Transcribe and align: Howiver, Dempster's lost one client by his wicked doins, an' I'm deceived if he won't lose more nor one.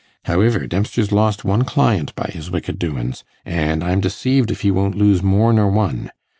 Howiver, 0.25 0.65
Dempster's 0.65 1.11
lost 1.11 1.45
one 1.45 1.63
client 1.63 2.15
by 2.15 2.31
his 2.33 2.49
wicked 2.49 2.79
doins, 2.79 3.23
an' 3.45 3.83
I'm 3.83 4.01
deceived 4.01 4.49
if 4.49 4.61
he 4.61 4.71
won't 4.71 4.95
lose 4.97 5.21
more 5.21 5.53
nor 5.53 5.69
one. 5.69 6.09